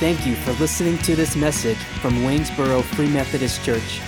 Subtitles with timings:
[0.00, 4.00] Thank you for listening to this message from Waynesboro Free Methodist Church.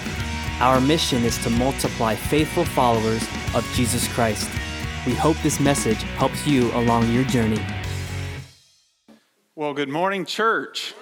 [0.59, 3.23] Our mission is to multiply faithful followers
[3.55, 4.49] of Jesus Christ.
[5.05, 7.63] We hope this message helps you along your journey.
[9.55, 10.95] Well, good morning, church.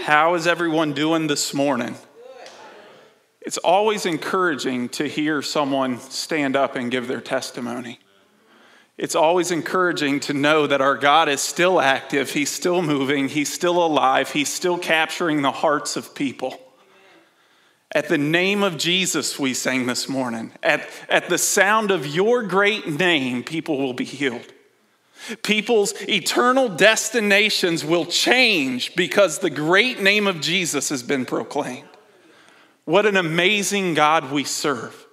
[0.00, 1.94] How is everyone doing this morning?
[3.42, 8.00] It's always encouraging to hear someone stand up and give their testimony.
[9.00, 13.50] It's always encouraging to know that our God is still active, He's still moving, He's
[13.50, 16.60] still alive, He's still capturing the hearts of people.
[17.92, 20.52] At the name of Jesus, we sang this morning.
[20.62, 24.52] At, at the sound of your great name, people will be healed.
[25.42, 31.88] People's eternal destinations will change because the great name of Jesus has been proclaimed.
[32.84, 35.06] What an amazing God we serve.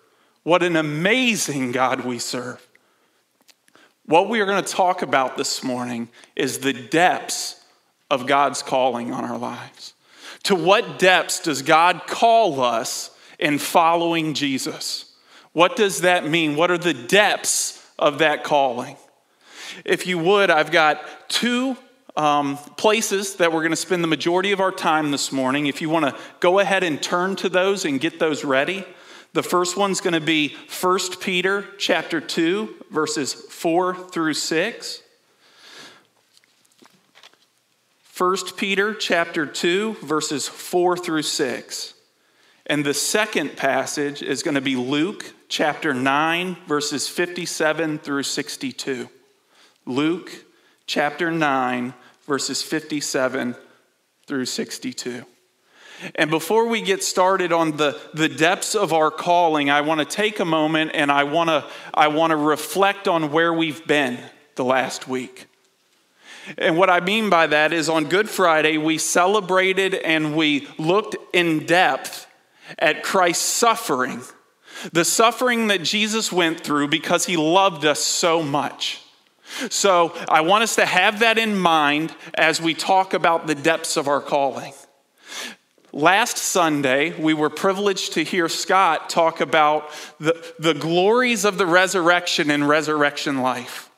[0.44, 2.67] What an amazing God we serve.
[4.08, 7.62] What we are going to talk about this morning is the depths
[8.10, 9.94] of God's calling on our lives.
[10.44, 15.12] To what depths does God call us in following Jesus?
[15.52, 16.56] What does that mean?
[16.56, 18.96] What are the depths of that calling?
[19.84, 21.76] If you would, I've got two
[22.16, 25.68] um, places that we're going to spend the majority of our time this morning.
[25.68, 28.86] If you want to go ahead and turn to those and get those ready.
[29.38, 35.04] The first one's going to be 1 Peter chapter 2 verses 4 through 6.
[38.18, 41.94] 1 Peter chapter 2 verses 4 through 6.
[42.66, 49.08] And the second passage is going to be Luke chapter 9 verses 57 through 62.
[49.86, 50.32] Luke
[50.88, 51.94] chapter 9
[52.26, 53.56] verses 57
[54.26, 55.28] through 62.
[56.16, 60.06] And before we get started on the, the depths of our calling, I want to
[60.06, 64.20] take a moment and I want to I want to reflect on where we've been
[64.56, 65.48] the last week.
[66.58, 71.16] And what I mean by that is on Good Friday, we celebrated and we looked
[71.34, 72.28] in depth
[72.80, 74.22] at Christ's suffering,
[74.94, 79.02] the suffering that Jesus went through because he loved us so much.
[79.70, 83.98] So I want us to have that in mind as we talk about the depths
[83.98, 84.74] of our calling.
[85.94, 89.90] Last Sunday, we were privileged to hear Scott talk about
[90.20, 93.90] the, the glories of the resurrection and resurrection life.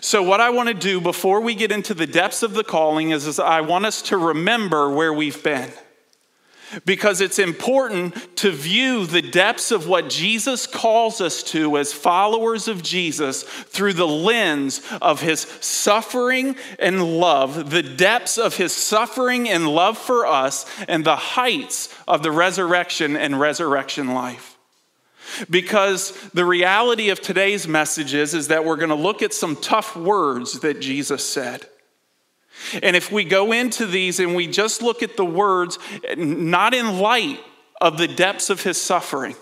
[0.00, 3.10] So, what I want to do before we get into the depths of the calling
[3.10, 5.70] is, is I want us to remember where we've been
[6.84, 12.68] because it's important to view the depths of what Jesus calls us to as followers
[12.68, 19.48] of Jesus through the lens of his suffering and love, the depths of his suffering
[19.48, 24.56] and love for us, and the heights of the resurrection and resurrection life.
[25.48, 29.56] Because the reality of today's message is, is that we're going to look at some
[29.56, 31.66] tough words that Jesus said.
[32.82, 35.78] And if we go into these and we just look at the words,
[36.16, 37.40] not in light
[37.80, 39.34] of the depths of his suffering,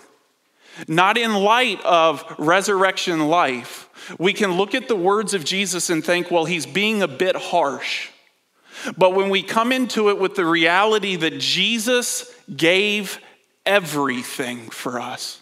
[0.87, 6.03] not in light of resurrection life, we can look at the words of Jesus and
[6.03, 8.09] think, well, he's being a bit harsh.
[8.97, 13.19] But when we come into it with the reality that Jesus gave
[13.65, 15.41] everything for us,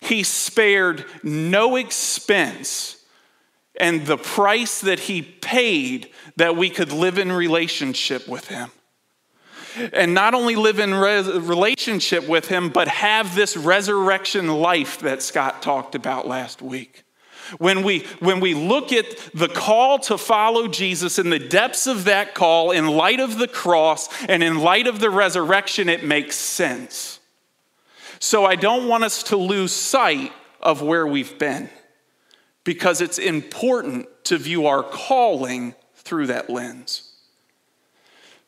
[0.00, 2.95] he spared no expense
[3.80, 8.70] and the price that he paid that we could live in relationship with him.
[9.92, 15.60] And not only live in relationship with him, but have this resurrection life that Scott
[15.60, 17.04] talked about last week.
[17.58, 19.04] When we, when we look at
[19.34, 23.46] the call to follow Jesus in the depths of that call, in light of the
[23.46, 27.20] cross and in light of the resurrection, it makes sense.
[28.18, 31.68] So I don't want us to lose sight of where we've been
[32.66, 37.12] because it's important to view our calling through that lens.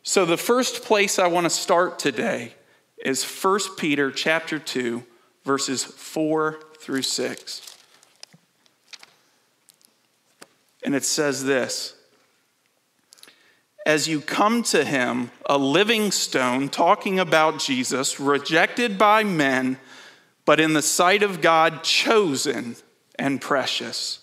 [0.03, 2.55] So the first place I want to start today
[3.05, 5.05] is 1 Peter chapter 2
[5.45, 7.77] verses 4 through 6.
[10.83, 11.95] And it says this
[13.87, 19.79] As you come to him, a living stone, talking about Jesus, rejected by men,
[20.45, 22.75] but in the sight of God, chosen
[23.19, 24.21] and precious.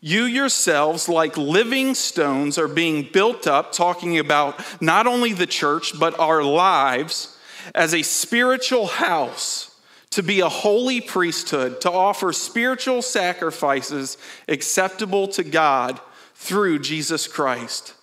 [0.00, 5.98] You yourselves, like living stones, are being built up, talking about not only the church,
[5.98, 7.38] but our lives
[7.74, 9.76] as a spiritual house
[10.10, 14.16] to be a holy priesthood, to offer spiritual sacrifices
[14.48, 16.00] acceptable to God
[16.34, 17.94] through Jesus Christ.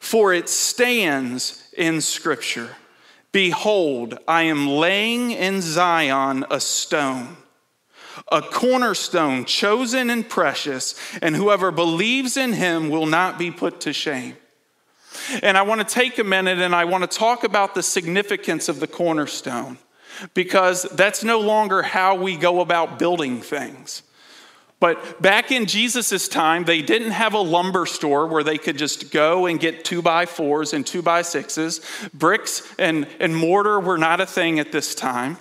[0.00, 2.70] For it stands in Scripture
[3.32, 7.36] Behold, I am laying in Zion a stone
[8.30, 13.92] a cornerstone, chosen and precious, and whoever believes in him will not be put to
[13.92, 14.36] shame.
[15.42, 18.68] And I want to take a minute and I want to talk about the significance
[18.68, 19.78] of the cornerstone
[20.34, 24.02] because that's no longer how we go about building things.
[24.80, 29.10] But back in Jesus' time, they didn't have a lumber store where they could just
[29.10, 31.80] go and get two by fours and two by sixes.
[32.12, 35.38] Bricks and, and mortar were not a thing at this time.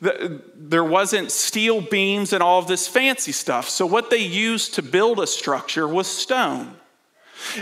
[0.00, 3.68] There wasn't steel beams and all of this fancy stuff.
[3.68, 6.76] So, what they used to build a structure was stone.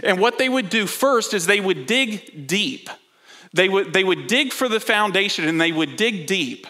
[0.03, 2.91] And what they would do first is they would dig deep.
[3.53, 6.67] They would, they would dig for the foundation and they would dig deep.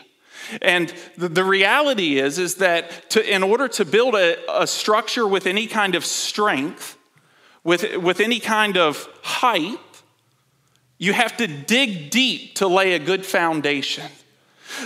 [0.63, 5.27] And the, the reality is, is that to, in order to build a, a structure
[5.27, 6.97] with any kind of strength,
[7.65, 9.79] with, with any kind of height,
[10.99, 14.11] you have to dig deep to lay a good foundation.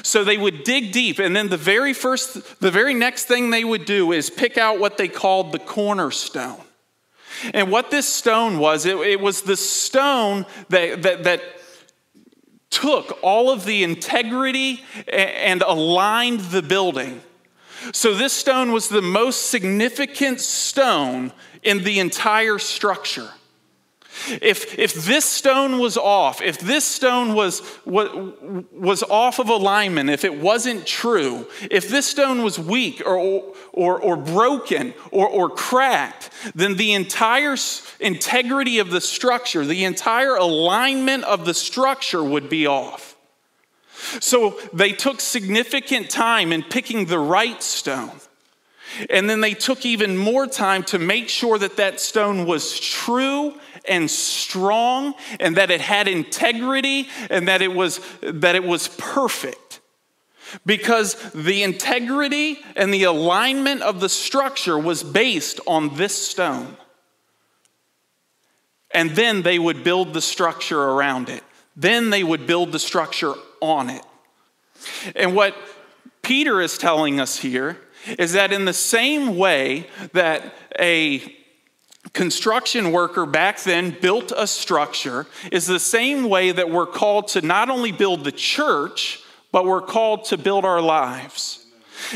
[0.02, 3.64] So they would dig deep, and then the very first, the very next thing they
[3.64, 6.60] would do is pick out what they called the cornerstone.
[7.52, 11.42] And what this stone was, it, it was the stone that, that, that
[12.70, 17.20] took all of the integrity and aligned the building.
[17.92, 21.32] So, this stone was the most significant stone
[21.64, 23.28] in the entire structure.
[24.28, 30.24] If, if this stone was off, if this stone was, was off of alignment, if
[30.24, 33.42] it wasn't true, if this stone was weak or,
[33.72, 37.56] or, or broken or, or cracked, then the entire
[38.00, 43.16] integrity of the structure, the entire alignment of the structure would be off.
[44.20, 48.10] So they took significant time in picking the right stone.
[49.10, 53.54] And then they took even more time to make sure that that stone was true
[53.86, 59.80] and strong and that it had integrity and that it was that it was perfect.
[60.66, 66.76] Because the integrity and the alignment of the structure was based on this stone.
[68.90, 71.42] And then they would build the structure around it.
[71.74, 74.04] Then they would build the structure on it.
[75.16, 75.56] And what
[76.22, 77.78] peter is telling us here
[78.18, 81.36] is that in the same way that a
[82.12, 87.40] construction worker back then built a structure is the same way that we're called to
[87.40, 89.20] not only build the church,
[89.52, 91.64] but we're called to build our lives.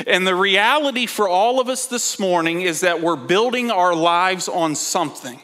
[0.07, 4.49] And the reality for all of us this morning is that we're building our lives
[4.49, 5.41] on something.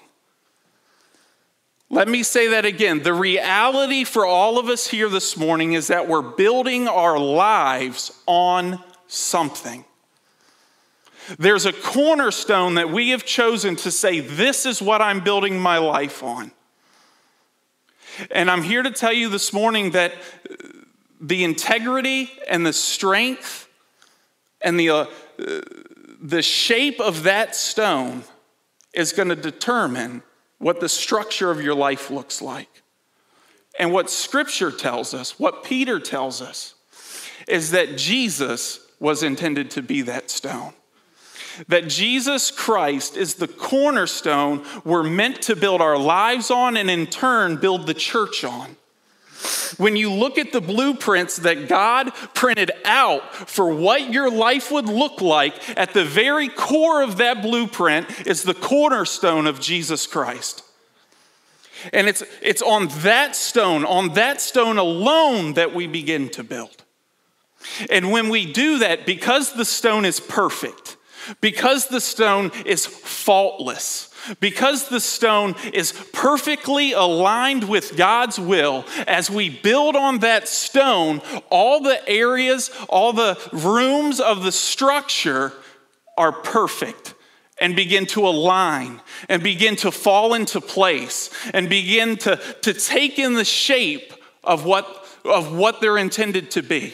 [1.89, 3.03] Let me say that again.
[3.03, 8.19] The reality for all of us here this morning is that we're building our lives
[8.27, 9.85] on something.
[11.38, 15.78] There's a cornerstone that we have chosen to say, This is what I'm building my
[15.78, 16.52] life on.
[18.30, 20.14] And I'm here to tell you this morning that
[21.20, 23.69] the integrity and the strength
[24.60, 25.06] and the, uh,
[26.20, 28.24] the shape of that stone
[28.92, 30.22] is going to determine
[30.58, 32.82] what the structure of your life looks like.
[33.78, 36.74] And what Scripture tells us, what Peter tells us,
[37.48, 40.74] is that Jesus was intended to be that stone
[41.69, 47.06] that Jesus Christ is the cornerstone we're meant to build our lives on and in
[47.06, 48.76] turn build the church on.
[49.76, 54.87] When you look at the blueprints that God printed out for what your life would
[54.87, 60.62] look like, at the very core of that blueprint is the cornerstone of Jesus Christ.
[61.93, 66.84] And it's, it's on that stone, on that stone alone, that we begin to build.
[67.91, 70.96] And when we do that, because the stone is perfect,
[71.41, 79.31] because the stone is faultless, because the stone is perfectly aligned with God's will, as
[79.31, 85.52] we build on that stone, all the areas, all the rooms of the structure
[86.17, 87.14] are perfect
[87.60, 93.19] and begin to align and begin to fall into place and begin to, to take
[93.19, 94.12] in the shape
[94.43, 96.93] of what, of what they're intended to be.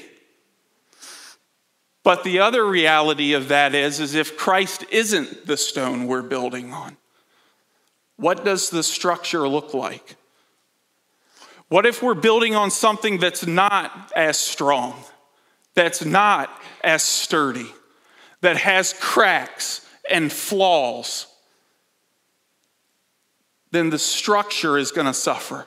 [2.09, 6.73] But the other reality of that is, is if Christ isn't the stone we're building
[6.73, 6.97] on,
[8.17, 10.17] what does the structure look like?
[11.69, 14.95] What if we're building on something that's not as strong,
[15.75, 16.49] that's not
[16.83, 17.71] as sturdy,
[18.41, 21.27] that has cracks and flaws?
[23.71, 25.67] Then the structure is going to suffer.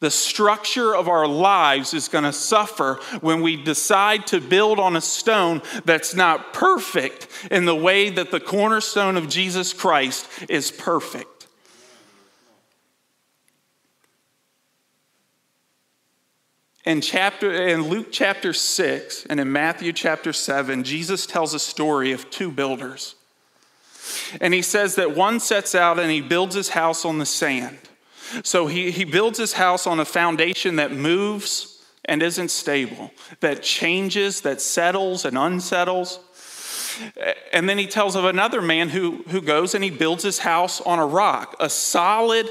[0.00, 4.96] The structure of our lives is going to suffer when we decide to build on
[4.96, 10.70] a stone that's not perfect in the way that the cornerstone of Jesus Christ is
[10.70, 11.46] perfect.
[16.84, 22.12] In chapter in Luke chapter 6 and in Matthew chapter 7, Jesus tells a story
[22.12, 23.14] of two builders.
[24.38, 27.78] And he says that one sets out and he builds his house on the sand.
[28.42, 33.62] So he, he builds his house on a foundation that moves and isn't stable, that
[33.62, 36.20] changes, that settles and unsettles.
[37.52, 40.80] And then he tells of another man who, who goes and he builds his house
[40.80, 42.48] on a rock, a solid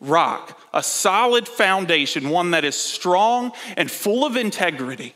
[0.00, 5.14] rock, a solid foundation, one that is strong and full of integrity.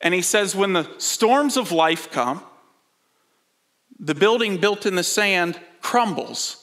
[0.00, 2.42] And he says, when the storms of life come,
[4.00, 6.61] the building built in the sand crumbles.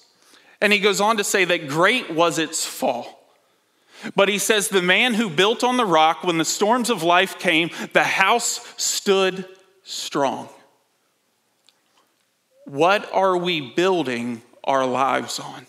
[0.62, 3.20] And he goes on to say that great was its fall.
[4.16, 7.38] But he says, the man who built on the rock, when the storms of life
[7.38, 9.46] came, the house stood
[9.84, 10.48] strong.
[12.66, 15.66] What are we building our lives on?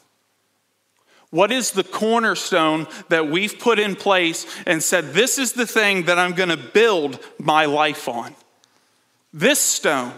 [1.30, 6.04] What is the cornerstone that we've put in place and said, This is the thing
[6.04, 8.34] that I'm going to build my life on?
[9.32, 10.12] This stone.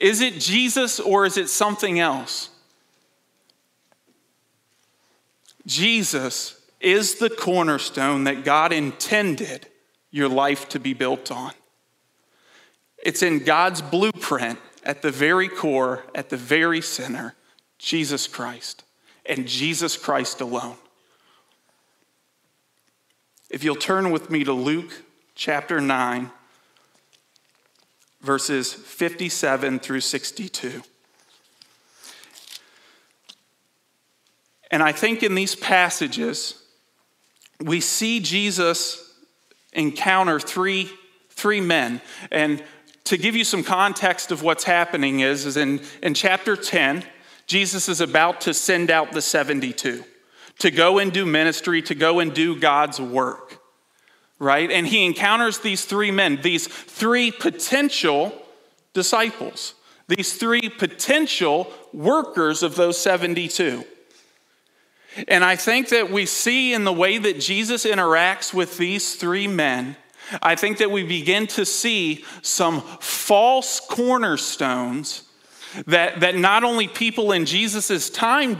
[0.00, 2.48] Is it Jesus or is it something else?
[5.66, 9.68] Jesus is the cornerstone that God intended
[10.10, 11.52] your life to be built on.
[13.04, 17.34] It's in God's blueprint at the very core, at the very center.
[17.78, 18.84] Jesus Christ
[19.24, 20.76] and Jesus Christ alone.
[23.48, 25.02] If you'll turn with me to Luke
[25.34, 26.30] chapter 9,
[28.20, 30.82] verses 57 through 62.
[34.70, 36.62] And I think in these passages,
[37.60, 39.12] we see Jesus
[39.72, 40.90] encounter three,
[41.30, 42.00] three men.
[42.30, 42.62] And
[43.04, 47.04] to give you some context of what's happening is, is in, in chapter 10,
[47.46, 50.04] Jesus is about to send out the 72
[50.60, 53.49] to go and do ministry, to go and do God's work,
[54.40, 54.70] right?
[54.72, 58.32] And he encounters these three men, these three potential
[58.94, 59.74] disciples,
[60.08, 63.84] these three potential workers of those 72.
[65.28, 69.46] And I think that we see in the way that Jesus interacts with these three
[69.46, 69.96] men,
[70.42, 75.24] I think that we begin to see some false cornerstones
[75.86, 78.58] that, that not only people in Jesus' time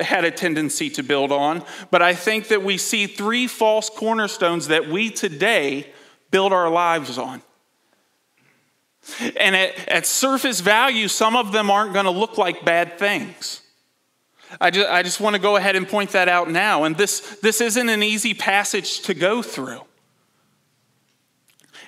[0.00, 4.68] had a tendency to build on, but I think that we see three false cornerstones
[4.68, 5.92] that we today
[6.30, 7.42] build our lives on.
[9.36, 13.60] And at, at surface value, some of them aren't going to look like bad things.
[14.60, 16.84] I just, I just want to go ahead and point that out now.
[16.84, 19.80] And this, this isn't an easy passage to go through.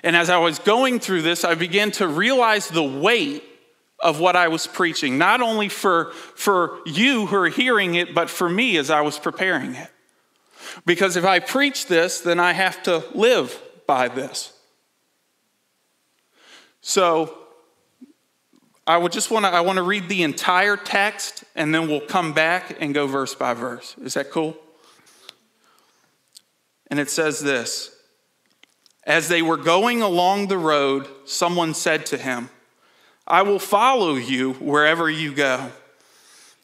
[0.03, 3.43] And as I was going through this, I began to realize the weight
[3.99, 8.29] of what I was preaching, not only for, for you who are hearing it, but
[8.29, 9.89] for me as I was preparing it.
[10.85, 14.51] Because if I preach this, then I have to live by this.
[16.81, 17.37] So
[18.87, 22.01] I would just want to I want to read the entire text and then we'll
[22.01, 23.95] come back and go verse by verse.
[24.03, 24.55] Is that cool?
[26.87, 27.95] And it says this
[29.03, 32.49] As they were going along the road, someone said to him,
[33.27, 35.71] I will follow you wherever you go.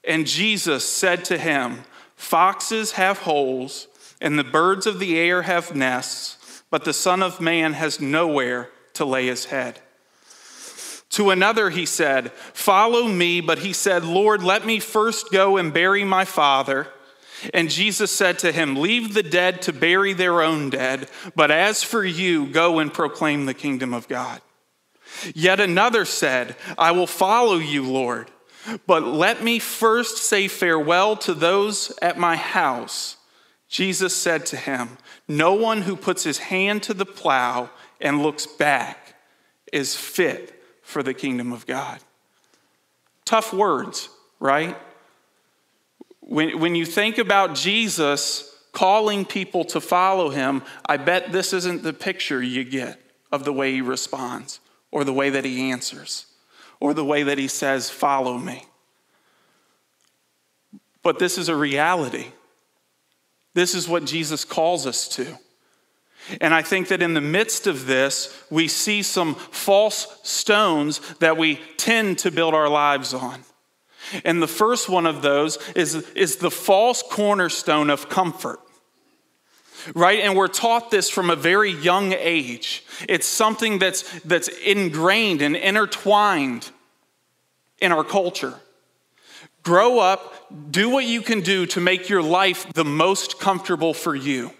[0.04, 1.84] And Jesus said to him,
[2.16, 3.88] Foxes have holes,
[4.20, 8.70] and the birds of the air have nests, but the Son of Man has nowhere
[8.94, 9.80] to lay his head.
[11.12, 13.42] To another he said, Follow me.
[13.42, 16.88] But he said, Lord, let me first go and bury my father.
[17.54, 21.84] And Jesus said to him, Leave the dead to bury their own dead, but as
[21.84, 24.42] for you, go and proclaim the kingdom of God.
[25.34, 28.32] Yet another said, I will follow you, Lord,
[28.86, 33.18] but let me first say farewell to those at my house.
[33.68, 38.46] Jesus said to him, No one who puts his hand to the plow and looks
[38.46, 39.16] back
[39.72, 42.00] is fit for the kingdom of God.
[43.24, 44.78] Tough words, right?
[46.20, 51.84] When, when you think about Jesus calling people to follow him, I bet this isn't
[51.84, 53.00] the picture you get
[53.32, 54.60] of the way he responds
[54.92, 56.26] or the way that he answers
[56.80, 58.66] or the way that he says, Follow me.
[61.04, 62.28] But this is a reality.
[63.54, 65.38] This is what Jesus calls us to.
[66.40, 71.38] And I think that in the midst of this, we see some false stones that
[71.38, 73.44] we tend to build our lives on.
[74.24, 78.60] And the first one of those is, is the false cornerstone of comfort
[79.94, 80.20] right?
[80.20, 82.84] And we're taught this from a very young age.
[83.08, 86.70] It's something that's, that's ingrained and intertwined
[87.80, 88.56] in our culture.
[89.64, 94.16] Grow up, do what you can do to make your life the most comfortable for
[94.16, 94.52] you.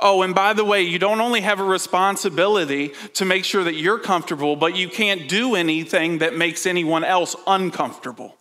[0.00, 3.74] Oh, and by the way, you don't only have a responsibility to make sure that
[3.74, 8.36] you're comfortable, but you can't do anything that makes anyone else uncomfortable.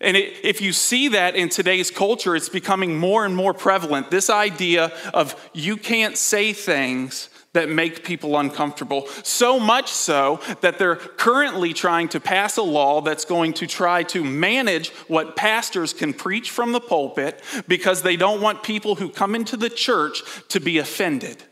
[0.00, 4.10] And it, if you see that in today's culture, it's becoming more and more prevalent.
[4.10, 9.08] This idea of you can't say things that make people uncomfortable.
[9.22, 14.02] So much so that they're currently trying to pass a law that's going to try
[14.04, 19.08] to manage what pastors can preach from the pulpit because they don't want people who
[19.08, 21.42] come into the church to be offended.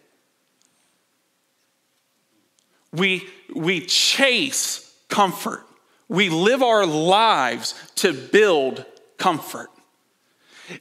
[2.93, 5.67] We, we chase comfort.
[6.09, 8.85] We live our lives to build
[9.17, 9.71] comfort.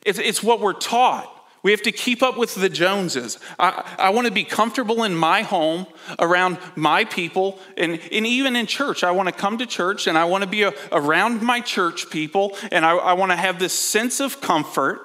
[0.05, 1.29] It's, what we're taught.
[1.61, 3.39] We have to keep up with the Joneses.
[3.57, 5.87] I, I want to be comfortable in my home
[6.19, 9.03] around my people and, and even in church.
[9.03, 12.09] I want to come to church and I want to be a, around my church
[12.09, 14.99] people and I, I want to have this sense of comfort.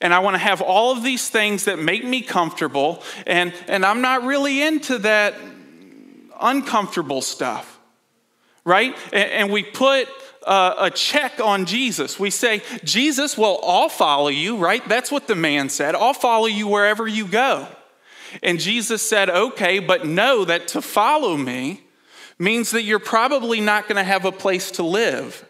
[0.00, 3.02] And I want to have all of these things that make me comfortable.
[3.26, 5.34] And, and I'm not really into that
[6.40, 7.77] uncomfortable stuff,
[8.68, 8.94] right?
[9.12, 10.08] And, we put
[10.46, 12.20] a check on Jesus.
[12.20, 14.86] We say, Jesus, well, I'll follow you, right?
[14.88, 15.94] That's what the man said.
[15.94, 17.66] I'll follow you wherever you go.
[18.42, 21.82] And Jesus said, okay, but know that to follow me
[22.38, 25.44] means that you're probably not going to have a place to live.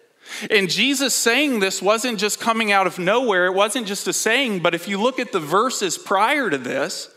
[0.50, 4.60] And Jesus saying this wasn't just coming out of nowhere, it wasn't just a saying,
[4.60, 7.08] but if you look at the verses prior to this,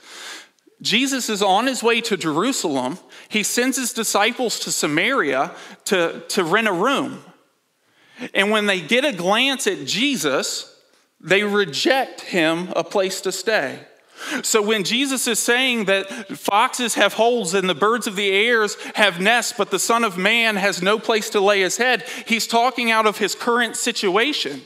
[0.82, 2.98] Jesus is on his way to Jerusalem.
[3.30, 5.52] He sends his disciples to Samaria
[5.86, 7.24] to, to rent a room.
[8.34, 10.76] And when they get a glance at Jesus,
[11.20, 13.80] they reject him a place to stay.
[14.44, 16.08] So when Jesus is saying that
[16.38, 20.18] foxes have holes and the birds of the airs have nests, but the Son of
[20.18, 24.62] Man has no place to lay his head, he's talking out of his current situation.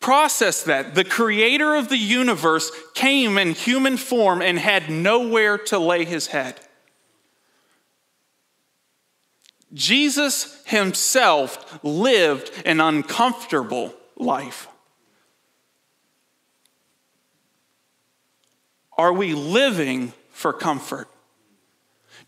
[0.00, 0.94] Process that.
[0.94, 6.28] The creator of the universe came in human form and had nowhere to lay his
[6.28, 6.58] head.
[9.72, 14.68] Jesus himself lived an uncomfortable life.
[18.96, 21.08] Are we living for comfort?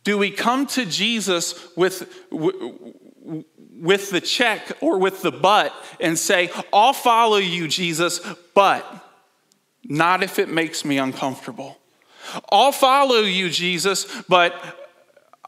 [0.04, 6.50] Do we come to Jesus with, with the check or with the but and say,
[6.72, 8.20] I'll follow you, Jesus,
[8.54, 8.84] but
[9.84, 11.78] not if it makes me uncomfortable?
[12.50, 14.54] I'll follow you, Jesus, but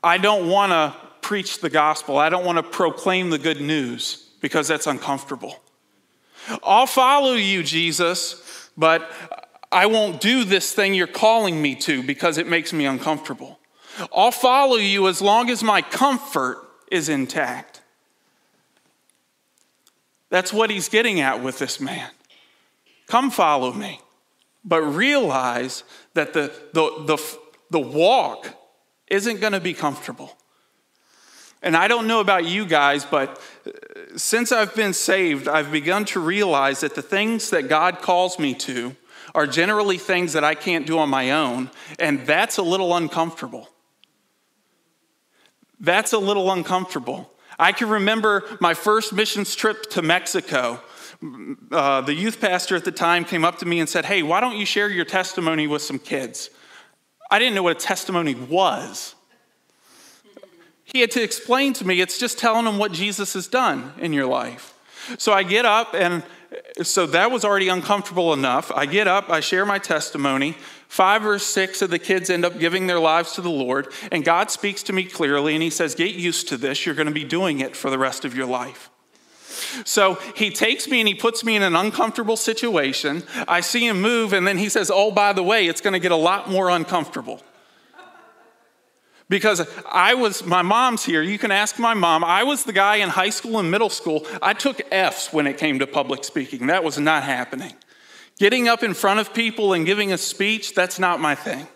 [0.02, 2.18] I don't want to preach the gospel.
[2.18, 5.56] I don't want to proclaim the good news because that's uncomfortable.
[6.62, 9.10] I'll follow you, Jesus, but
[9.72, 13.58] I won't do this thing you're calling me to because it makes me uncomfortable.
[14.14, 16.58] I'll follow you as long as my comfort
[16.90, 17.80] is intact.
[20.30, 22.10] That's what he's getting at with this man.
[23.06, 24.00] Come follow me,
[24.64, 27.38] but realize that the, the, the,
[27.70, 28.48] the walk
[29.08, 30.36] isn't going to be comfortable.
[31.62, 33.70] And I don't know about you guys, but uh,
[34.16, 38.54] since I've been saved, I've begun to realize that the things that God calls me
[38.54, 38.94] to
[39.34, 43.68] are generally things that I can't do on my own, and that's a little uncomfortable.
[45.84, 47.30] That's a little uncomfortable.
[47.58, 50.80] I can remember my first missions trip to Mexico.
[51.70, 54.40] Uh, the youth pastor at the time came up to me and said, Hey, why
[54.40, 56.50] don't you share your testimony with some kids?
[57.30, 59.14] I didn't know what a testimony was.
[60.84, 64.12] He had to explain to me, it's just telling them what Jesus has done in
[64.12, 64.74] your life.
[65.18, 66.22] So I get up, and
[66.82, 68.70] so that was already uncomfortable enough.
[68.72, 70.56] I get up, I share my testimony.
[70.88, 74.24] Five or six of the kids end up giving their lives to the Lord, and
[74.24, 76.86] God speaks to me clearly, and He says, Get used to this.
[76.86, 78.90] You're going to be doing it for the rest of your life.
[79.84, 83.22] So he takes me and he puts me in an uncomfortable situation.
[83.48, 85.98] I see him move, and then he says, Oh, by the way, it's going to
[85.98, 87.42] get a lot more uncomfortable.
[89.28, 92.22] Because I was, my mom's here, you can ask my mom.
[92.22, 94.26] I was the guy in high school and middle school.
[94.42, 96.66] I took F's when it came to public speaking.
[96.66, 97.72] That was not happening.
[98.38, 101.66] Getting up in front of people and giving a speech, that's not my thing.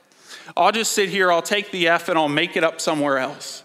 [0.56, 3.62] I'll just sit here, I'll take the F and I'll make it up somewhere else.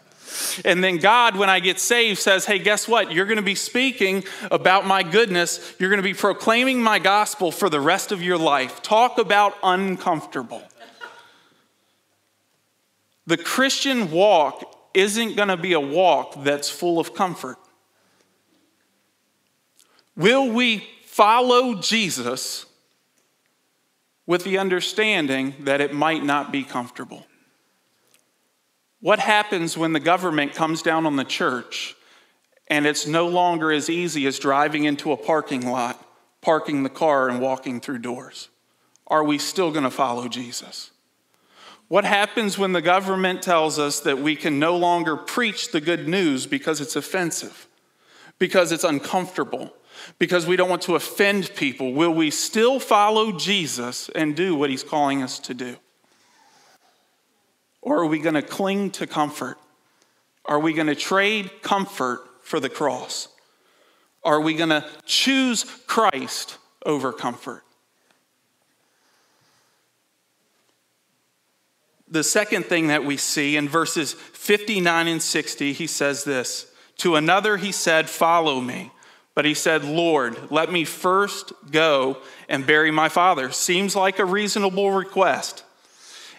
[0.65, 3.11] And then God, when I get saved, says, Hey, guess what?
[3.11, 5.75] You're going to be speaking about my goodness.
[5.79, 8.81] You're going to be proclaiming my gospel for the rest of your life.
[8.81, 10.61] Talk about uncomfortable.
[13.25, 17.57] The Christian walk isn't going to be a walk that's full of comfort.
[20.15, 22.65] Will we follow Jesus
[24.25, 27.25] with the understanding that it might not be comfortable?
[28.99, 31.95] What happens when the government comes down on the church
[32.67, 36.03] and it's no longer as easy as driving into a parking lot,
[36.41, 38.49] parking the car, and walking through doors?
[39.07, 40.91] Are we still going to follow Jesus?
[41.89, 46.07] What happens when the government tells us that we can no longer preach the good
[46.07, 47.67] news because it's offensive?
[48.43, 49.73] because it's uncomfortable,
[50.19, 51.93] because we don't want to offend people?
[51.93, 55.77] Will we still follow Jesus and do what he's calling us to do?
[57.81, 59.57] Or are we going to cling to comfort?
[60.45, 63.27] Are we going to trade comfort for the cross?
[64.23, 67.63] Are we going to choose Christ over comfort?
[72.07, 77.15] The second thing that we see in verses 59 and 60, he says this To
[77.15, 78.91] another he said, Follow me.
[79.35, 82.17] But he said, Lord, let me first go
[82.47, 83.51] and bury my father.
[83.51, 85.63] Seems like a reasonable request.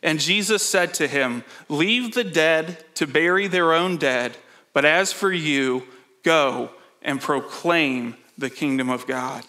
[0.03, 4.37] And Jesus said to him, Leave the dead to bury their own dead,
[4.73, 5.85] but as for you,
[6.23, 6.71] go
[7.03, 9.45] and proclaim the kingdom of God.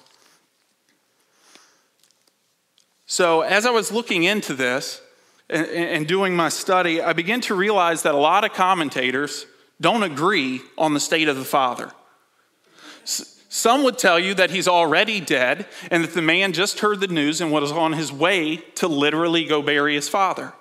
[3.05, 5.01] So, as I was looking into this
[5.49, 9.45] and, and, doing my study, I began to realize that a lot of commentators
[9.79, 11.91] don't agree on the state of the Father.
[13.49, 17.07] Some would tell you that he's already dead and that the man just heard the
[17.07, 20.53] news and was on his way to literally go bury his father.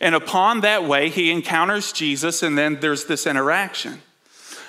[0.00, 4.02] And upon that way, he encounters Jesus, and then there's this interaction.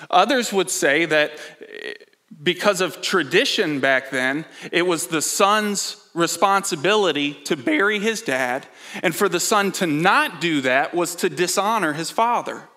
[0.09, 1.93] Others would say that eh,
[2.41, 8.65] because of tradition back then, it was the son's responsibility to bury his dad,
[9.03, 12.67] and for the son to not do that was to dishonor his father.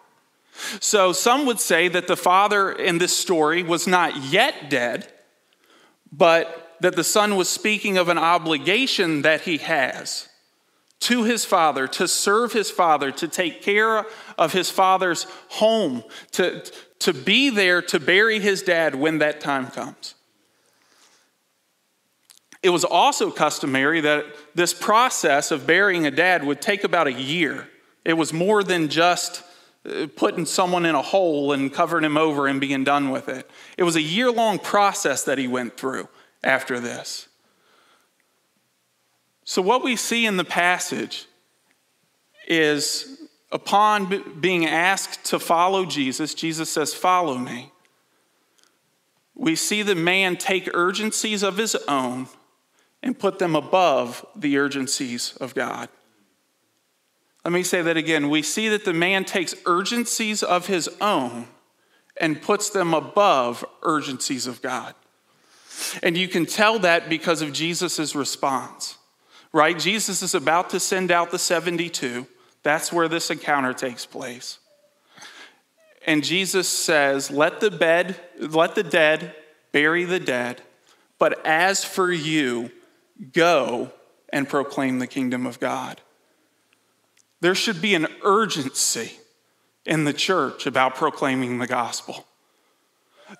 [0.80, 5.12] So some would say that the father in this story was not yet dead,
[6.12, 10.28] but that the son was speaking of an obligation that he has
[11.00, 14.06] to his father, to serve his father, to take care
[14.38, 16.64] of his father's home, to,
[17.00, 20.14] to be there to bury his dad when that time comes.
[22.62, 27.12] It was also customary that this process of burying a dad would take about a
[27.12, 27.68] year.
[28.06, 29.42] It was more than just
[30.16, 33.50] putting someone in a hole and covering him over and being done with it.
[33.76, 36.08] It was a year long process that he went through
[36.42, 37.28] after this.
[39.44, 41.26] So, what we see in the passage
[42.48, 43.20] is
[43.52, 47.70] upon being asked to follow Jesus, Jesus says, Follow me.
[49.34, 52.28] We see the man take urgencies of his own
[53.02, 55.88] and put them above the urgencies of God.
[57.44, 58.30] Let me say that again.
[58.30, 61.48] We see that the man takes urgencies of his own
[62.18, 64.94] and puts them above urgencies of God.
[66.02, 68.98] And you can tell that because of Jesus' response
[69.54, 69.78] right?
[69.78, 72.26] Jesus is about to send out the 72.
[72.64, 74.58] That's where this encounter takes place.
[76.06, 79.34] And Jesus says, Let the bed, let the dead
[79.72, 80.60] bury the dead,
[81.18, 82.70] but as for you,
[83.32, 83.92] go
[84.30, 86.00] and proclaim the kingdom of God.
[87.40, 89.12] There should be an urgency
[89.84, 92.26] in the church about proclaiming the gospel.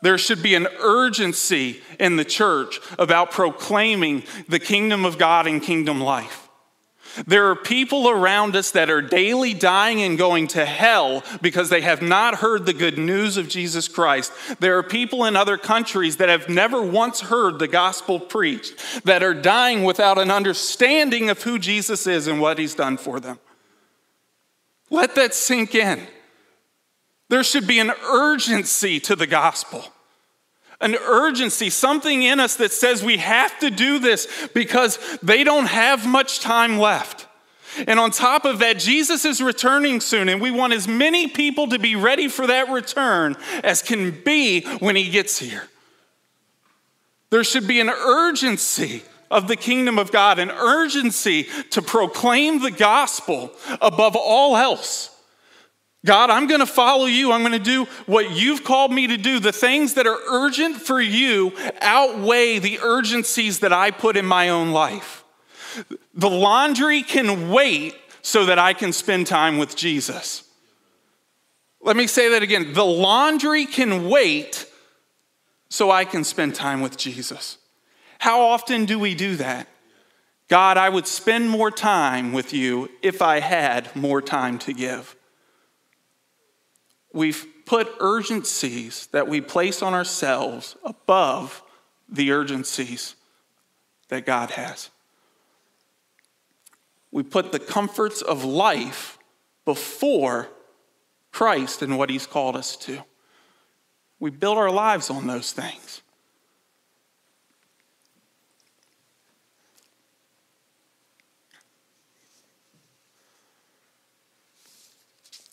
[0.03, 5.63] There should be an urgency in the church about proclaiming the kingdom of God and
[5.63, 6.49] kingdom life.
[7.27, 11.83] There are people around us that are daily dying and going to hell because they
[11.83, 14.33] have not heard the good news of Jesus Christ.
[14.59, 19.23] There are people in other countries that have never once heard the gospel preached, that
[19.23, 23.39] are dying without an understanding of who Jesus is and what he's done for them.
[24.95, 26.07] Let that sink in.
[27.29, 29.85] There should be an urgency to the gospel.
[30.81, 35.67] An urgency, something in us that says we have to do this because they don't
[35.67, 37.27] have much time left.
[37.89, 41.69] And on top of that, Jesus is returning soon, and we want as many people
[41.69, 45.65] to be ready for that return as can be when he gets here.
[47.31, 52.71] There should be an urgency of the kingdom of God, an urgency to proclaim the
[52.71, 55.11] gospel above all else.
[56.05, 57.33] God, I'm going to follow you.
[57.33, 59.41] I'm going to do what you've called me to do.
[59.41, 64.51] The things that are urgent for you outweigh the urgencies that I put in my
[64.51, 65.25] own life.
[66.13, 70.45] The laundry can wait so that I can spend time with Jesus.
[71.81, 72.75] Let me say that again.
[72.75, 74.67] The laundry can wait
[75.69, 77.59] so I can spend time with Jesus.
[78.25, 79.69] How often do we do that?
[80.49, 85.15] God, I would spend more time with you if I had more time to give
[87.13, 91.63] we've put urgencies that we place on ourselves above
[92.09, 93.15] the urgencies
[94.09, 94.89] that God has.
[97.11, 99.19] We put the comforts of life
[99.67, 100.49] before
[101.31, 103.05] Christ and what He's called us to.
[104.19, 106.01] We build our lives on those things.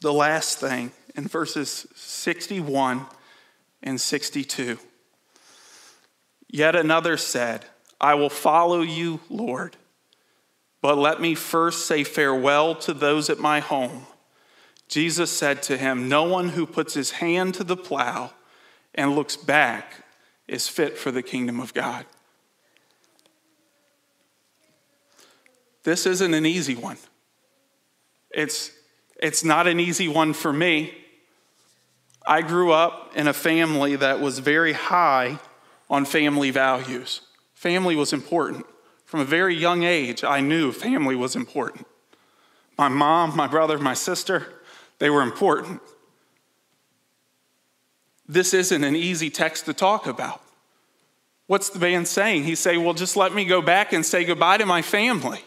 [0.02, 3.06] The last thing in verses 61
[3.84, 4.78] and 62.
[6.50, 7.66] Yet another said,
[8.00, 9.78] I will follow you, Lord,
[10.82, 14.08] but let me first say farewell to those at my home.
[14.88, 18.32] Jesus said to him, No one who puts his hand to the plow
[18.94, 20.04] and looks back
[20.48, 22.06] is fit for the kingdom of God.
[25.84, 26.98] This isn't an easy one.
[28.32, 28.72] It's,
[29.22, 30.94] it's not an easy one for me.
[32.26, 35.40] I grew up in a family that was very high
[35.90, 37.22] on family values.
[37.54, 38.66] Family was important.
[39.06, 41.86] From a very young age, I knew family was important.
[42.78, 44.48] My mom, my brother, my sister,
[45.00, 45.82] they were important.
[48.28, 50.42] This isn't an easy text to talk about.
[51.48, 52.46] What's the man saying?
[52.46, 55.42] He's saying, Well, just let me go back and say goodbye to my family.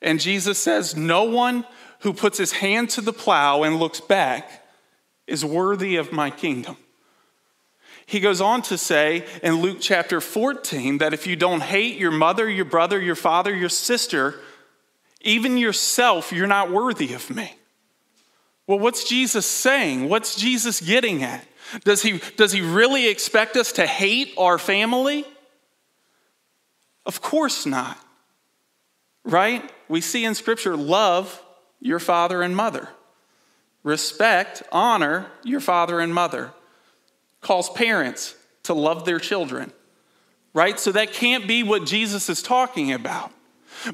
[0.00, 1.66] And Jesus says, No one
[2.00, 4.64] who puts his hand to the plow and looks back
[5.26, 6.76] is worthy of my kingdom.
[8.06, 12.12] He goes on to say in Luke chapter 14 that if you don't hate your
[12.12, 14.36] mother, your brother, your father, your sister,
[15.22, 17.52] even yourself, you're not worthy of me.
[18.68, 20.08] Well, what's Jesus saying?
[20.08, 21.44] What's Jesus getting at?
[21.84, 25.24] Does he, does he really expect us to hate our family?
[27.04, 27.98] Of course not.
[29.24, 29.68] Right?
[29.88, 31.42] We see in Scripture love
[31.80, 32.88] your father and mother,
[33.82, 36.52] respect, honor your father and mother
[37.40, 38.34] calls parents
[38.64, 39.72] to love their children,
[40.52, 40.78] right?
[40.80, 43.30] So that can't be what Jesus is talking about.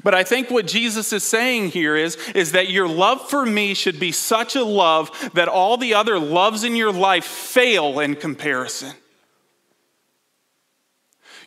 [0.01, 3.73] But I think what Jesus is saying here is, is that your love for me
[3.73, 8.15] should be such a love that all the other loves in your life fail in
[8.15, 8.93] comparison.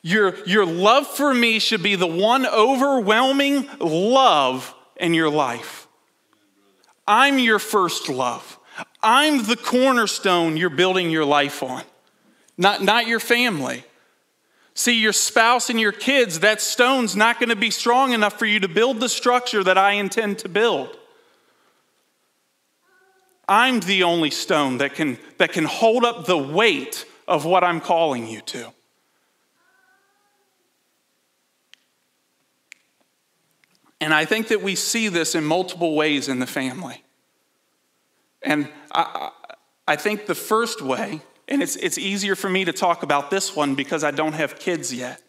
[0.03, 5.86] Your, your love for me should be the one overwhelming love in your life.
[7.07, 8.59] I'm your first love.
[9.03, 11.83] I'm the cornerstone you're building your life on
[12.59, 13.85] not, not your family.
[14.75, 18.47] See, your spouse and your kids, that stone's not going to be strong enough for
[18.47, 20.97] you to build the structure that I intend to build.
[23.49, 27.81] I'm the only stone that can, that can hold up the weight of what I'm
[27.81, 28.73] calling you to.
[34.01, 37.03] And I think that we see this in multiple ways in the family.
[38.43, 39.31] And I,
[39.89, 43.55] I think the first way and it's, it's easier for me to talk about this
[43.55, 45.23] one because I don't have kids yet,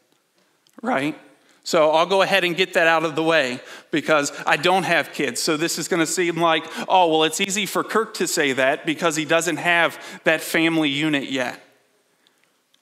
[0.82, 1.18] right?
[1.64, 3.60] So I'll go ahead and get that out of the way
[3.92, 5.42] because I don't have kids.
[5.42, 8.54] So this is going to seem like, oh, well, it's easy for Kirk to say
[8.54, 11.62] that because he doesn't have that family unit yet.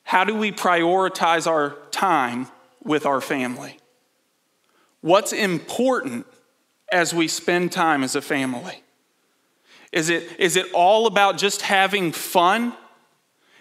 [0.04, 2.48] How do we prioritize our time
[2.84, 3.80] with our family?
[5.06, 6.26] What's important
[6.92, 8.82] as we spend time as a family?
[9.92, 12.74] Is it, is it all about just having fun?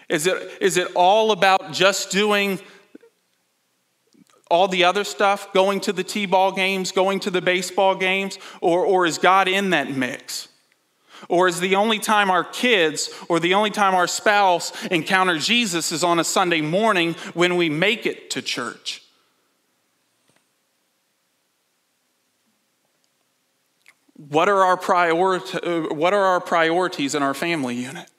[0.09, 2.59] Is it, is it all about just doing
[4.49, 8.39] all the other stuff, going to the T ball games, going to the baseball games,
[8.59, 10.47] or, or is God in that mix?
[11.29, 15.91] Or is the only time our kids or the only time our spouse encounter Jesus
[15.91, 19.04] is on a Sunday morning when we make it to church?
[24.15, 25.39] What are our, priori-
[25.93, 28.09] what are our priorities in our family unit?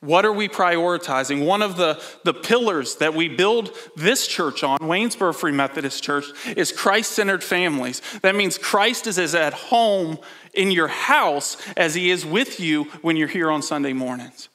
[0.00, 1.46] What are we prioritizing?
[1.46, 6.24] One of the, the pillars that we build this church on, Waynesboro Free Methodist Church,
[6.56, 8.02] is Christ centered families.
[8.22, 10.18] That means Christ is as at home
[10.54, 14.48] in your house as he is with you when you're here on Sunday mornings.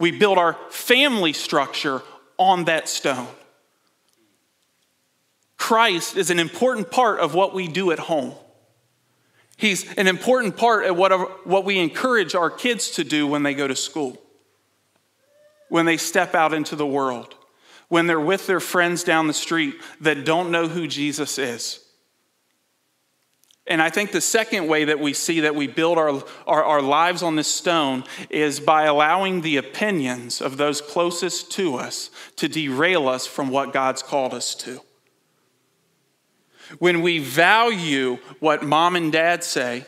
[0.00, 2.00] We build our family structure
[2.38, 3.28] on that stone.
[5.58, 8.32] Christ is an important part of what we do at home.
[9.62, 13.54] He's an important part of what, what we encourage our kids to do when they
[13.54, 14.18] go to school
[15.72, 17.34] when they step out into the world,
[17.88, 21.82] when they're with their friends down the street that don't know who Jesus is.
[23.66, 26.82] And I think the second way that we see that we build our, our, our,
[26.82, 32.48] lives on this stone is by allowing the opinions of those closest to us to
[32.48, 34.82] derail us from what God's called us to.
[36.78, 39.84] When we value what mom and dad say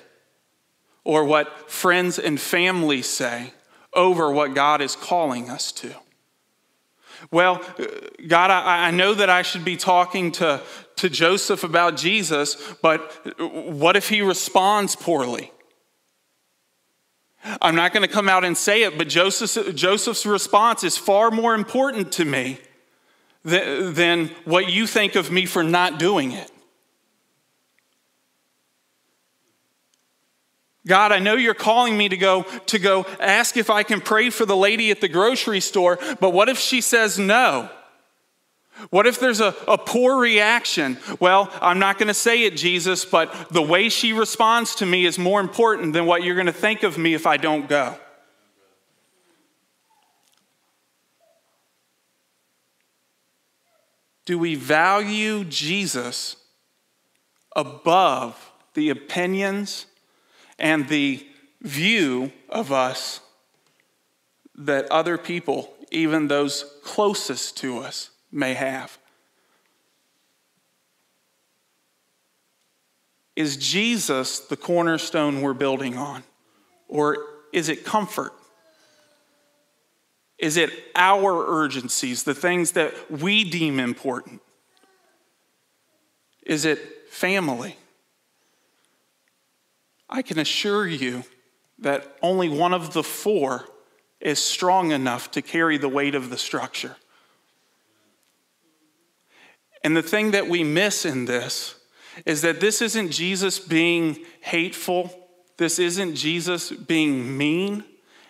[1.05, 3.53] or what friends and family say,
[3.95, 5.95] over what God is calling us to.
[7.31, 7.85] Well, uh,
[8.27, 10.61] God, I, I, know that I should be talking to,
[10.97, 13.01] to Joseph about Jesus, but
[13.39, 15.51] what if he responds poorly?
[17.63, 21.31] I'm not going to come out and say it, but Joseph's, Joseph's response is far
[21.31, 22.59] more important to me
[23.43, 26.51] than, than what you think of me for not doing it.
[30.87, 34.29] God, I know you're calling me to go to go ask if I can pray
[34.31, 37.71] for the lady at the grocery store, but what if she says no?
[38.91, 40.99] What if there's a, a poor reaction?
[41.21, 45.07] Well, I'm not going to say it, Jesus, but the way she responds to me
[45.07, 47.97] is more important than what you're going to think of me if I don't go.
[54.27, 56.37] Do we value Jesus
[57.55, 59.87] above the opinions
[60.59, 61.27] and the
[61.61, 63.21] view of us
[64.57, 68.99] that other people, even those closest to us, may have.
[73.37, 76.23] Is Jesus the cornerstone we're building on?
[76.89, 77.19] Or
[77.53, 78.33] is it comfort?
[80.39, 84.41] Is it our urgencies, the things that we deem important?
[86.45, 87.77] Is it family?
[90.09, 91.25] I can assure you
[91.79, 93.65] that only one of the four
[94.21, 96.97] is strong enough to carry the weight of the structure.
[99.83, 101.75] And the thing that we miss in this
[102.25, 107.85] is that this isn't Jesus being hateful, this isn't Jesus being mean,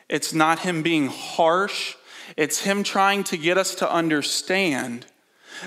[0.08, 1.94] it's not him being harsh,
[2.37, 5.06] it's him trying to get us to understand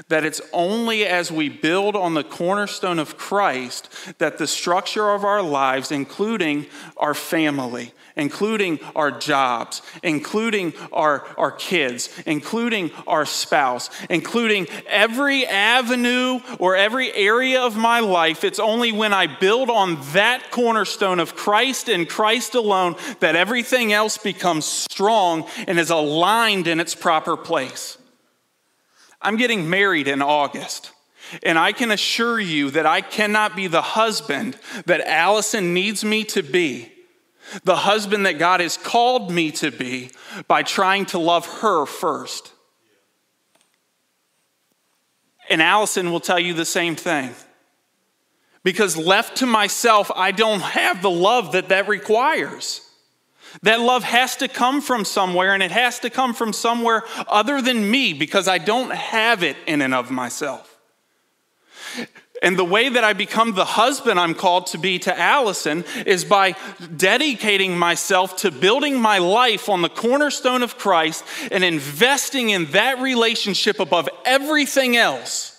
[0.10, 5.24] that it's only as we build on the cornerstone of Christ that the structure of
[5.24, 6.66] our lives, including
[6.98, 16.40] our family, including our jobs, including our, our kids, including our spouse, including every avenue
[16.60, 21.36] or every area of my life, it's only when I build on that cornerstone of
[21.36, 27.38] Christ and Christ alone that everything else becomes strong and is aligned in its proper
[27.38, 27.98] place.
[29.22, 30.92] I'm getting married in August.
[31.44, 36.24] And I can assure you that I cannot be the husband that Allison needs me
[36.26, 36.92] to be,
[37.64, 40.12] the husband that God has called me to be,
[40.48, 42.54] by trying to love her first.
[45.50, 47.34] And Allison will tell you the same thing.
[48.64, 52.87] Because left to myself, I don't have the love that that requires.
[53.64, 57.62] That love has to come from somewhere, and it has to come from somewhere other
[57.62, 60.78] than me because I don't have it in and of myself.
[62.44, 66.24] And the way that I become the husband I'm called to be to Allison is
[66.24, 66.56] by
[66.96, 73.00] dedicating myself to building my life on the cornerstone of Christ and investing in that
[73.02, 75.57] relationship above everything else.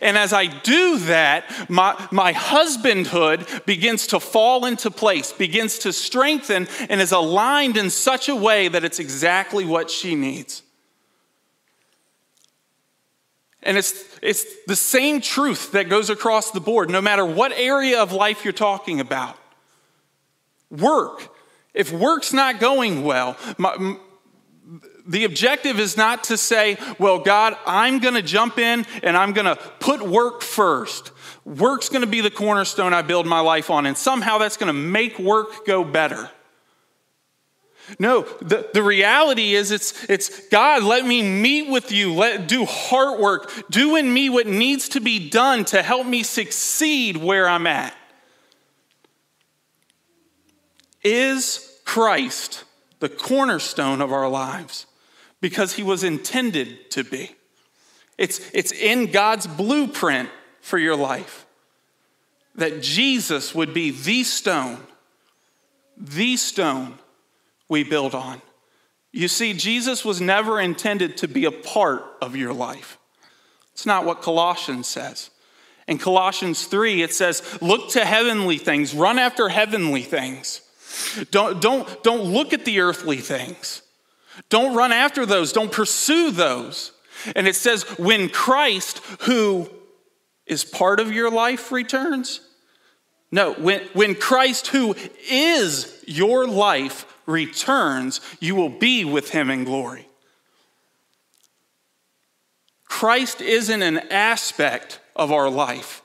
[0.00, 5.92] And as I do that, my, my husbandhood begins to fall into place, begins to
[5.92, 10.62] strengthen, and is aligned in such a way that it's exactly what she needs.
[13.62, 18.02] And it's, it's the same truth that goes across the board, no matter what area
[18.02, 19.36] of life you're talking about.
[20.70, 21.28] Work.
[21.74, 23.96] If work's not going well, my,
[25.06, 29.32] the objective is not to say, well, God, I'm going to jump in and I'm
[29.32, 31.12] going to put work first.
[31.44, 34.68] Work's going to be the cornerstone I build my life on, and somehow that's going
[34.68, 36.30] to make work go better.
[37.98, 42.64] No, the, the reality is it's, it's God, let me meet with you, let do
[42.64, 47.48] heart work, do in me what needs to be done to help me succeed where
[47.48, 47.94] I'm at.
[51.02, 52.64] Is Christ
[53.00, 54.86] the cornerstone of our lives?
[55.40, 57.34] Because he was intended to be.
[58.18, 60.28] It's, it's in God's blueprint
[60.60, 61.46] for your life
[62.54, 64.78] that Jesus would be the stone,
[65.96, 66.98] the stone
[67.68, 68.42] we build on.
[69.12, 72.98] You see, Jesus was never intended to be a part of your life.
[73.72, 75.30] It's not what Colossians says.
[75.88, 80.60] In Colossians 3, it says, Look to heavenly things, run after heavenly things.
[81.30, 83.79] Don't, don't, don't look at the earthly things.
[84.48, 86.92] Don't run after those, don't pursue those.
[87.36, 89.70] And it says, when Christ, who
[90.46, 92.40] is part of your life, returns.
[93.30, 94.96] No, when, when Christ, who
[95.30, 100.08] is your life, returns, you will be with him in glory.
[102.84, 106.02] Christ isn't an aspect of our life,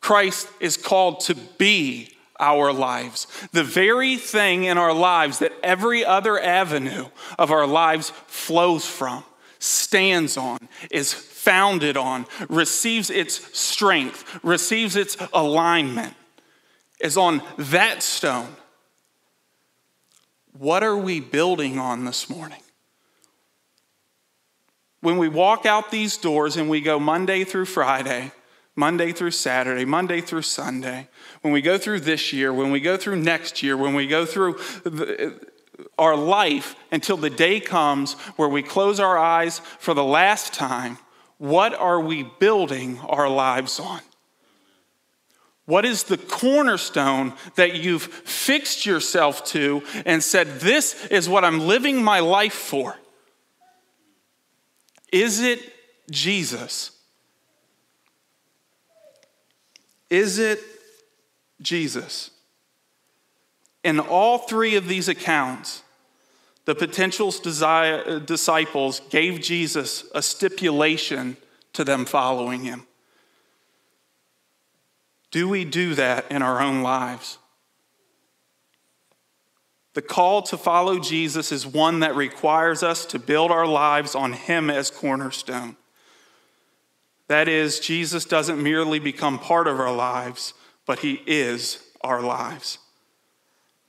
[0.00, 3.26] Christ is called to be our lives.
[3.52, 7.08] The very thing in our lives that every other avenue
[7.38, 9.24] of our lives flows from,
[9.58, 10.58] stands on,
[10.90, 16.14] is founded on, receives its strength, receives its alignment,
[17.00, 18.54] is on that stone.
[20.58, 22.60] What are we building on this morning?
[25.00, 28.32] When we walk out these doors and we go Monday through Friday,
[28.78, 31.08] Monday through Saturday, Monday through Sunday,
[31.42, 34.24] when we go through this year, when we go through next year, when we go
[34.24, 34.52] through
[34.84, 35.36] the,
[35.98, 40.96] our life until the day comes where we close our eyes for the last time,
[41.38, 44.00] what are we building our lives on?
[45.64, 51.66] What is the cornerstone that you've fixed yourself to and said, This is what I'm
[51.66, 52.96] living my life for?
[55.10, 55.58] Is it
[56.12, 56.97] Jesus?
[60.10, 60.60] Is it
[61.60, 62.30] Jesus?
[63.84, 65.82] In all three of these accounts,
[66.64, 67.32] the potential
[67.62, 71.36] uh, disciples gave Jesus a stipulation
[71.72, 72.86] to them following him.
[75.30, 77.38] Do we do that in our own lives?
[79.94, 84.32] The call to follow Jesus is one that requires us to build our lives on
[84.32, 85.76] Him as cornerstone.
[87.28, 90.54] That is, Jesus doesn't merely become part of our lives,
[90.86, 92.78] but He is our lives.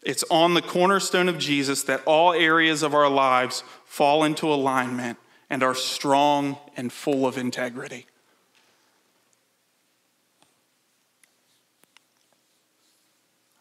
[0.03, 5.17] It's on the cornerstone of Jesus that all areas of our lives fall into alignment
[5.49, 8.05] and are strong and full of integrity.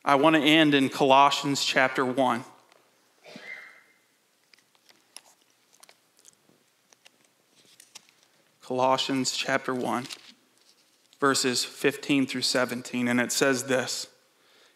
[0.05, 2.45] I want to end in Colossians chapter 1.
[8.69, 10.05] Colossians chapter 1,
[11.19, 14.09] verses 15 through 17, and it says this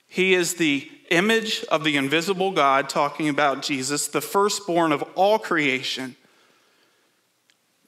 [0.09, 5.38] He is the image of the invisible God, talking about Jesus, the firstborn of all
[5.38, 6.16] creation.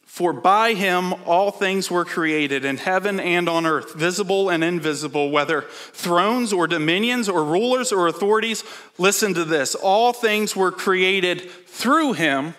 [0.03, 5.31] For by him all things were created in heaven and on earth, visible and invisible,
[5.31, 8.63] whether thrones or dominions or rulers or authorities.
[8.99, 12.53] Listen to this all things were created through him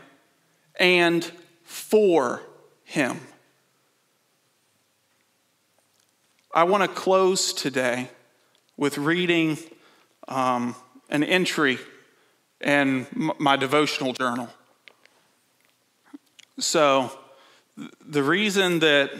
[0.79, 1.23] and
[1.63, 2.41] for
[2.85, 3.19] him.
[6.55, 8.07] I want to close today
[8.77, 9.57] with reading
[10.29, 10.73] um,
[11.09, 11.77] an entry
[12.61, 14.47] in my devotional journal.
[16.57, 17.11] So,
[18.07, 19.11] the reason that,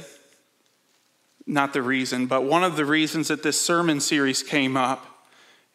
[1.46, 5.06] not the reason, but one of the reasons that this sermon series came up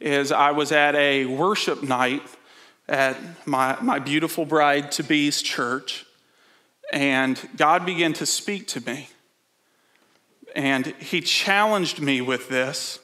[0.01, 2.23] is I was at a worship night
[2.89, 6.07] at my, my beautiful bride to be's church,
[6.91, 9.11] and God began to speak to me.
[10.55, 12.99] And He challenged me with this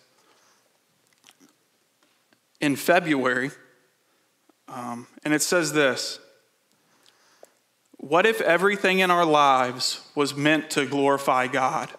[2.61, 3.51] in February.
[4.68, 6.18] Um, and it says this
[7.99, 11.90] what if everything in our lives was meant to glorify God?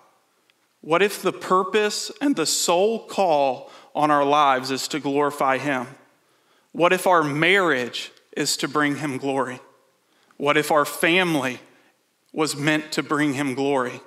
[0.82, 5.88] What if the purpose and the sole call on our lives is to glorify Him?
[6.72, 9.60] What if our marriage is to bring Him glory?
[10.38, 11.60] What if our family
[12.32, 14.00] was meant to bring Him glory?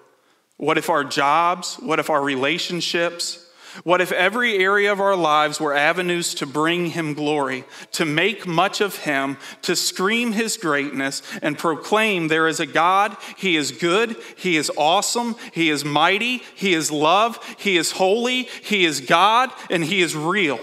[0.60, 3.46] What if our jobs, what if our relationships,
[3.82, 8.46] what if every area of our lives were avenues to bring him glory, to make
[8.46, 13.72] much of him, to scream his greatness, and proclaim there is a God, he is
[13.72, 19.00] good, he is awesome, he is mighty, he is love, he is holy, he is
[19.00, 20.60] God, and he is real?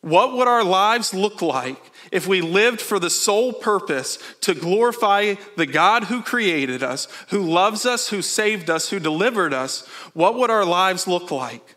[0.00, 1.82] What would our lives look like
[2.14, 7.40] if we lived for the sole purpose to glorify the God who created us, who
[7.40, 9.84] loves us, who saved us, who delivered us?
[10.12, 11.74] What would our lives look like?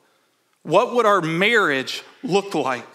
[0.61, 2.85] What would our marriage look like?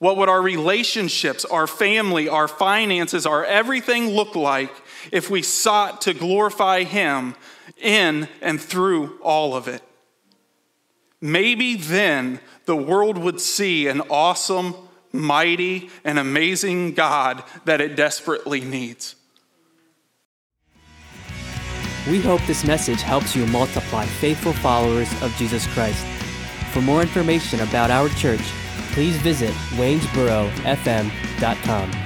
[0.00, 4.70] What would our relationships, our family, our finances, our everything look like
[5.10, 7.36] if we sought to glorify Him
[7.80, 9.82] in and through all of it?
[11.22, 14.74] Maybe then the world would see an awesome,
[15.18, 19.14] mighty, and amazing God that it desperately needs.
[22.08, 26.06] We hope this message helps you multiply faithful followers of Jesus Christ.
[26.72, 28.44] For more information about our church,
[28.92, 32.05] please visit waynesborofm.com.